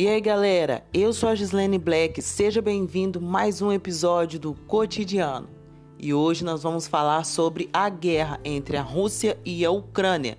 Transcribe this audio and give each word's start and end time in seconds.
E 0.00 0.08
aí 0.08 0.18
galera, 0.18 0.82
eu 0.94 1.12
sou 1.12 1.28
a 1.28 1.34
Gislene 1.34 1.76
Black, 1.76 2.22
seja 2.22 2.62
bem-vindo 2.62 3.20
mais 3.20 3.60
um 3.60 3.70
episódio 3.70 4.40
do 4.40 4.54
Cotidiano. 4.54 5.46
E 5.98 6.14
hoje 6.14 6.42
nós 6.42 6.62
vamos 6.62 6.86
falar 6.86 7.22
sobre 7.24 7.68
a 7.70 7.86
guerra 7.90 8.40
entre 8.42 8.78
a 8.78 8.82
Rússia 8.82 9.38
e 9.44 9.62
a 9.62 9.70
Ucrânia. 9.70 10.38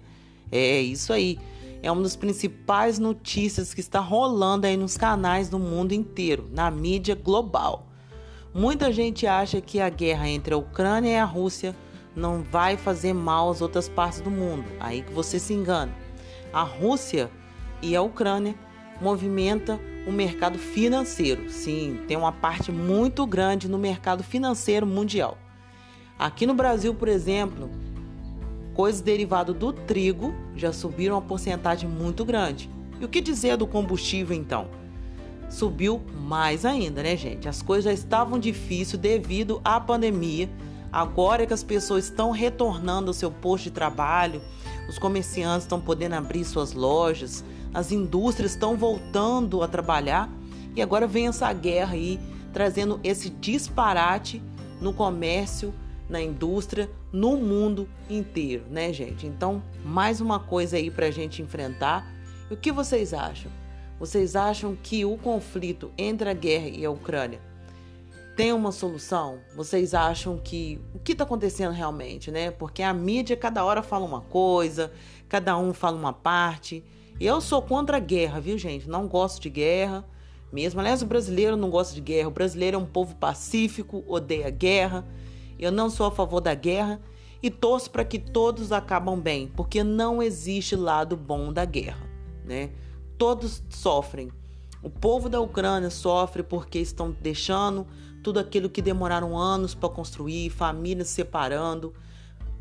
É 0.52 0.82
isso 0.82 1.14
aí, 1.14 1.38
é 1.84 1.92
uma 1.92 2.02
das 2.02 2.16
principais 2.16 2.98
notícias 2.98 3.72
que 3.72 3.82
está 3.82 4.00
rolando 4.00 4.66
aí 4.66 4.76
nos 4.76 4.98
canais 4.98 5.48
do 5.48 5.60
mundo 5.60 5.92
inteiro, 5.92 6.50
na 6.52 6.72
mídia 6.72 7.14
global. 7.14 7.86
Muita 8.56 8.92
gente 8.92 9.28
acha 9.28 9.62
que 9.62 9.80
a 9.80 9.90
guerra 9.90 10.28
entre 10.28 10.56
a 10.56 10.58
Ucrânia 10.58 11.12
e 11.12 11.18
a 11.18 11.24
Rússia 11.24 11.76
não 12.16 12.42
vai 12.42 12.78
fazer 12.78 13.14
mal 13.14 13.52
às 13.52 13.62
outras 13.62 13.88
partes 13.88 14.22
do 14.22 14.32
mundo. 14.32 14.66
Aí 14.80 15.04
que 15.04 15.14
você 15.14 15.38
se 15.38 15.54
engana. 15.54 15.94
A 16.52 16.64
Rússia 16.64 17.30
e 17.80 17.96
a 17.96 18.02
Ucrânia 18.02 18.56
movimenta 19.02 19.80
o 20.08 20.12
mercado 20.12 20.58
financeiro. 20.58 21.50
Sim, 21.50 22.00
tem 22.08 22.16
uma 22.16 22.32
parte 22.32 22.72
muito 22.72 23.26
grande 23.26 23.68
no 23.68 23.78
mercado 23.78 24.24
financeiro 24.24 24.86
mundial. 24.86 25.38
Aqui 26.18 26.46
no 26.46 26.54
Brasil, 26.54 26.94
por 26.94 27.08
exemplo, 27.08 27.70
coisas 28.74 29.02
derivadas 29.02 29.56
do 29.56 29.74
trigo 29.74 30.34
já 30.56 30.72
subiram 30.72 31.16
uma 31.16 31.22
porcentagem 31.22 31.90
muito 31.90 32.24
grande. 32.24 32.70
E 33.00 33.06
o 33.06 33.10
que 33.10 33.20
dizer 33.20 33.58
do 33.58 33.66
combustível 33.66 34.36
então? 34.36 34.82
subiu 35.52 36.02
mais 36.18 36.66
ainda, 36.66 37.04
né, 37.04 37.16
gente? 37.16 37.48
As 37.48 37.62
coisas 37.62 37.86
já 37.86 37.94
estavam 37.94 38.40
difíceis 38.40 39.00
devido 39.00 39.62
à 39.64 39.80
pandemia. 39.80 40.50
Agora 40.92 41.46
que 41.46 41.54
as 41.54 41.64
pessoas 41.64 42.06
estão 42.06 42.32
retornando 42.32 43.10
ao 43.10 43.14
seu 43.14 43.32
posto 43.32 43.66
de 43.66 43.72
trabalho, 43.72 44.42
os 44.90 44.98
comerciantes 44.98 45.64
estão 45.64 45.80
podendo 45.80 46.16
abrir 46.16 46.44
suas 46.44 46.74
lojas, 46.74 47.46
as 47.74 47.92
indústrias 47.92 48.52
estão 48.52 48.76
voltando 48.76 49.62
a 49.62 49.68
trabalhar 49.68 50.30
e 50.76 50.82
agora 50.82 51.08
vem 51.08 51.28
essa 51.28 51.52
guerra 51.54 51.94
aí 51.94 52.20
trazendo 52.54 53.00
esse 53.04 53.30
disparate 53.30 54.42
no 54.82 54.94
comércio, 54.94 55.74
na 56.10 56.22
indústria, 56.22 56.90
no 57.12 57.38
mundo 57.38 57.88
inteiro, 58.10 58.66
né, 58.70 58.92
gente? 58.92 59.26
Então, 59.26 59.64
mais 59.86 60.20
uma 60.20 60.40
coisa 60.40 60.78
aí 60.78 60.92
para 60.92 61.06
a 61.06 61.12
gente 61.12 61.42
enfrentar. 61.42 62.06
E 62.50 62.54
o 62.54 62.58
que 62.58 62.72
vocês 62.72 63.14
acham? 63.14 63.52
Vocês 64.00 64.36
acham 64.36 64.76
que 64.76 65.06
o 65.06 65.18
conflito 65.18 65.92
entre 65.98 66.30
a 66.30 66.34
guerra 66.34 66.68
e 66.68 66.84
a 66.84 66.92
Ucrânia 66.92 67.40
tem 68.36 68.52
uma 68.52 68.72
solução? 68.72 69.40
Vocês 69.56 69.94
acham 69.94 70.38
que 70.38 70.82
o 70.94 71.00
que 71.00 71.12
está 71.12 71.24
acontecendo 71.24 71.72
realmente, 71.72 72.32
né? 72.32 72.52
Porque 72.52 72.82
a 72.82 72.94
mídia 72.94 73.38
cada 73.38 73.64
hora 73.64 73.84
fala 73.84 74.04
uma 74.04 74.22
coisa, 74.22 74.92
cada 75.30 75.58
um 75.58 75.74
fala 75.74 75.96
uma 75.96 76.12
parte. 76.12 76.84
Eu 77.24 77.40
sou 77.40 77.62
contra 77.62 77.98
a 77.98 78.00
guerra, 78.00 78.40
viu, 78.40 78.58
gente? 78.58 78.90
Não 78.90 79.08
gosto 79.08 79.40
de 79.40 79.50
guerra. 79.50 80.04
Mesmo, 80.52 80.80
aliás, 80.80 81.02
o 81.02 81.06
brasileiro 81.06 81.56
não 81.56 81.70
gosta 81.70 81.94
de 81.94 82.02
guerra. 82.02 82.28
O 82.28 82.32
brasileiro 82.32 82.76
é 82.76 82.80
um 82.80 82.86
povo 82.86 83.16
pacífico, 83.16 84.04
odeia 84.08 84.50
guerra. 84.50 85.06
Eu 85.60 85.72
não 85.72 85.90
sou 85.90 86.08
a 86.08 86.12
favor 86.12 86.42
da 86.42 86.56
guerra 86.56 87.00
e 87.44 87.52
torço 87.52 87.92
para 87.92 88.04
que 88.04 88.18
todos 88.18 88.72
acabam 88.72 89.20
bem, 89.20 89.48
porque 89.56 89.84
não 89.84 90.22
existe 90.22 90.76
lado 90.76 91.16
bom 91.16 91.54
da 91.54 91.64
guerra, 91.64 92.10
né? 92.44 92.72
todos 93.22 93.62
sofrem. 93.70 94.32
O 94.82 94.90
povo 94.90 95.30
da 95.30 95.40
Ucrânia 95.40 95.92
sofre 95.92 96.42
porque 96.42 96.80
estão 96.80 97.16
deixando 97.22 97.86
tudo 98.24 98.40
aquilo 98.40 98.68
que 98.68 98.82
demoraram 98.82 99.38
anos 99.38 99.76
para 99.76 99.90
construir, 99.90 100.50
famílias 100.50 101.10
separando, 101.10 101.94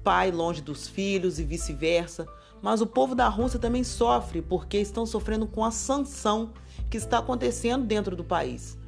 pai 0.03 0.31
longe 0.31 0.61
dos 0.61 0.89
filhos 0.89 1.39
e 1.39 1.45
vice-versa. 1.45 2.27
Mas 2.63 2.81
o 2.81 2.87
povo 2.87 3.15
da 3.15 3.29
Rússia 3.29 3.59
também 3.59 3.83
sofre 3.83 4.43
porque 4.43 4.79
estão 4.79 5.07
sofrendo 5.07 5.47
com 5.47 5.65
a 5.65 5.71
sanção 5.71 6.53
que 6.91 6.97
está 6.97 7.19
acontecendo 7.19 7.87
dentro 7.87 8.15
do 8.15 8.25
país. 8.25 8.79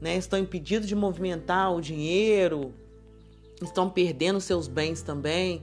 Né? 0.00 0.16
Estão 0.16 0.38
impedidos 0.38 0.88
de 0.88 0.94
movimentar 0.94 1.74
o 1.74 1.80
dinheiro, 1.80 2.72
estão 3.60 3.90
perdendo 3.90 4.40
seus 4.40 4.68
bens 4.68 5.02
também. 5.02 5.62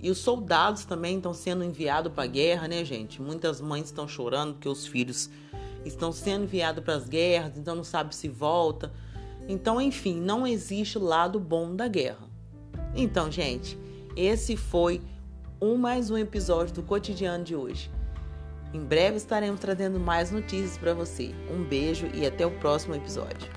E 0.00 0.10
os 0.10 0.18
soldados 0.18 0.84
também 0.84 1.16
estão 1.16 1.34
sendo 1.34 1.64
enviados 1.64 2.12
para 2.12 2.24
a 2.24 2.26
guerra, 2.26 2.68
né, 2.68 2.84
gente? 2.84 3.20
Muitas 3.20 3.60
mães 3.60 3.86
estão 3.86 4.06
chorando 4.06 4.54
porque 4.54 4.68
os 4.68 4.86
filhos 4.86 5.28
estão 5.84 6.12
sendo 6.12 6.44
enviados 6.44 6.84
para 6.84 6.94
as 6.94 7.08
guerras, 7.08 7.56
então 7.56 7.74
não 7.74 7.82
sabe 7.82 8.14
se 8.14 8.28
volta. 8.28 8.92
Então, 9.48 9.80
enfim, 9.80 10.20
não 10.20 10.46
existe 10.46 10.98
lado 10.98 11.40
bom 11.40 11.74
da 11.74 11.88
guerra. 11.88 12.28
Então, 12.94 13.30
gente, 13.30 13.76
esse 14.18 14.56
foi 14.56 15.00
um 15.60 15.76
mais 15.76 16.10
um 16.10 16.18
episódio 16.18 16.74
do 16.74 16.82
cotidiano 16.82 17.44
de 17.44 17.54
hoje. 17.54 17.88
Em 18.74 18.80
breve 18.80 19.16
estaremos 19.16 19.60
trazendo 19.60 20.00
mais 20.00 20.32
notícias 20.32 20.76
para 20.76 20.92
você. 20.92 21.32
Um 21.48 21.62
beijo 21.62 22.08
e 22.12 22.26
até 22.26 22.44
o 22.44 22.50
próximo 22.58 22.96
episódio. 22.96 23.48